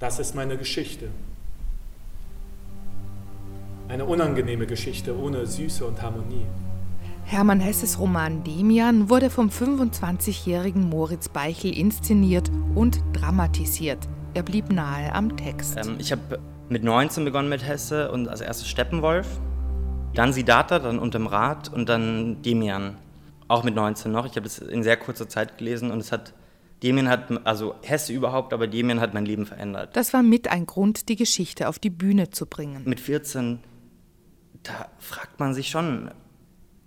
[0.00, 1.08] Das ist meine Geschichte.
[3.86, 6.46] Eine unangenehme Geschichte ohne Süße und Harmonie.
[7.26, 14.08] Hermann Hesses Roman Demian wurde vom 25-jährigen Moritz Beichel inszeniert und dramatisiert.
[14.32, 15.76] Er blieb nahe am Text.
[15.76, 16.38] Ähm, ich habe
[16.70, 19.28] mit 19 begonnen mit Hesse und als erstes Steppenwolf,
[20.14, 22.96] dann Siddhartha, dann Unterm Rad und dann Demian.
[23.48, 24.24] Auch mit 19 noch.
[24.24, 26.32] Ich habe es in sehr kurzer Zeit gelesen und es hat
[26.82, 29.96] Demian hat, also Hesse überhaupt, aber Demian hat mein Leben verändert.
[29.96, 32.82] Das war mit ein Grund, die Geschichte auf die Bühne zu bringen.
[32.86, 33.60] Mit 14,
[34.62, 36.10] da fragt man sich schon,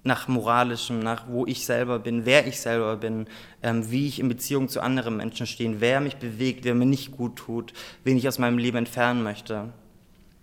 [0.03, 3.27] nach moralischem, nach wo ich selber bin, wer ich selber bin,
[3.61, 7.11] ähm, wie ich in Beziehung zu anderen Menschen stehe, wer mich bewegt, wer mir nicht
[7.11, 9.69] gut tut, wen ich aus meinem Leben entfernen möchte.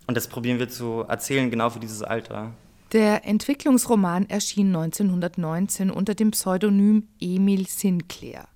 [0.07, 2.53] Und das probieren wir zu erzählen, genau für dieses Alter.
[2.91, 8.47] Der Entwicklungsroman erschien 1919 unter dem Pseudonym Emil Sinclair.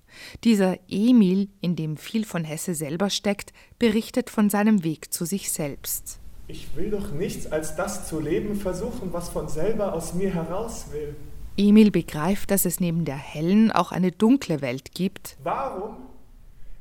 [0.44, 5.50] Dieser Emil, in dem viel von Hesse selber steckt, berichtet von seinem Weg zu sich
[5.50, 6.20] selbst.
[6.48, 10.86] Ich will doch nichts als das zu leben versuchen, was von selber aus mir heraus
[10.92, 11.16] will.
[11.56, 15.36] Emil begreift, dass es neben der hellen auch eine dunkle Welt gibt.
[15.42, 15.96] Warum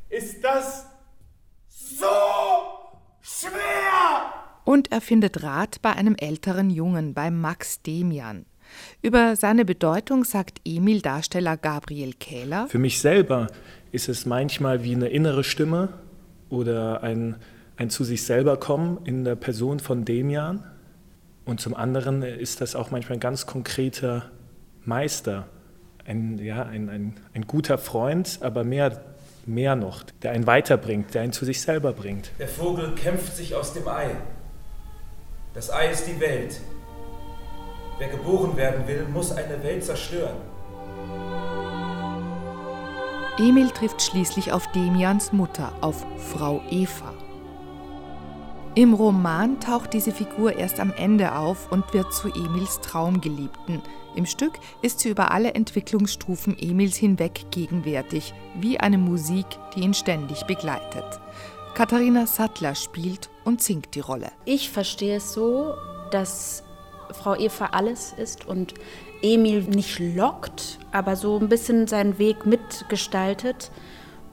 [0.09, 0.85] ist das
[1.67, 2.05] so
[3.21, 4.33] schwer?
[4.65, 8.45] Und er findet Rat bei einem älteren Jungen, bei Max Demian.
[9.01, 12.67] Über seine Bedeutung sagt Emil Darsteller Gabriel Kähler.
[12.67, 13.47] Für mich selber
[13.91, 15.89] ist es manchmal wie eine innere Stimme
[16.49, 17.35] oder ein
[17.77, 20.63] ein zu sich selber kommen in der Person von Demian.
[21.45, 24.31] Und zum anderen ist das auch manchmal ein ganz konkreter
[24.83, 25.47] Meister,
[26.05, 29.01] ein, ja, ein, ein, ein guter Freund, aber mehr,
[29.45, 32.31] mehr noch, der einen weiterbringt, der einen zu sich selber bringt.
[32.39, 34.09] Der Vogel kämpft sich aus dem Ei.
[35.53, 36.59] Das Ei ist die Welt.
[37.97, 40.35] Wer geboren werden will, muss eine Welt zerstören.
[43.37, 47.13] Emil trifft schließlich auf Demians Mutter, auf Frau Eva.
[48.75, 53.81] Im Roman taucht diese Figur erst am Ende auf und wird zu Emils Traumgeliebten.
[54.15, 59.93] Im Stück ist sie über alle Entwicklungsstufen Emils hinweg gegenwärtig, wie eine Musik, die ihn
[59.93, 61.05] ständig begleitet.
[61.73, 64.31] Katharina Sattler spielt und singt die Rolle.
[64.43, 65.73] Ich verstehe es so,
[66.11, 66.63] dass
[67.11, 68.73] Frau Eva alles ist und
[69.21, 73.71] Emil nicht lockt, aber so ein bisschen seinen Weg mitgestaltet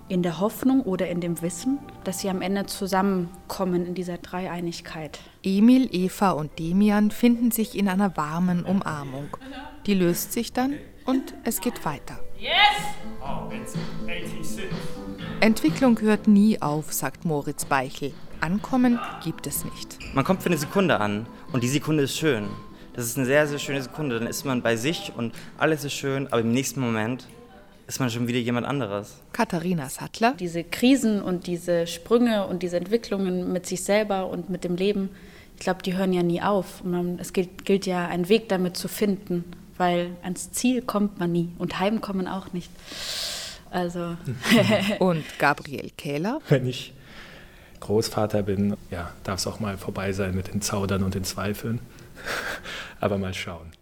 [0.09, 5.21] in der Hoffnung oder in dem Wissen, dass sie am Ende zusammenkommen in dieser Dreieinigkeit.
[5.43, 9.28] Emil, Eva und Demian finden sich in einer warmen Umarmung.
[9.87, 10.75] Die löst sich dann
[11.06, 12.19] und es geht weiter.
[15.41, 18.12] Entwicklung hört nie auf, sagt Moritz Beichel.
[18.41, 19.99] Ankommen gibt es nicht.
[20.15, 22.48] Man kommt für eine Sekunde an und die Sekunde ist schön.
[22.94, 24.18] Das ist eine sehr, sehr schöne Sekunde.
[24.18, 27.26] Dann ist man bei sich und alles ist schön, aber im nächsten Moment
[27.86, 29.16] ist man schon wieder jemand anderes.
[29.32, 30.34] Katharina Sattler.
[30.38, 35.10] Diese Krisen und diese Sprünge und diese Entwicklungen mit sich selber und mit dem Leben,
[35.56, 36.84] ich glaube, die hören ja nie auf.
[36.84, 39.44] Man, es gilt, gilt ja, einen Weg damit zu finden,
[39.76, 42.70] weil ans Ziel kommt man nie und heimkommen auch nicht.
[43.70, 44.16] Also.
[44.98, 46.40] und Gabriel Kähler.
[46.48, 46.92] Wenn ich
[47.82, 51.81] Großvater bin, ja, darf es auch mal vorbei sein mit den Zaudern und den Zweifeln.
[53.00, 53.72] Aber mal schauen.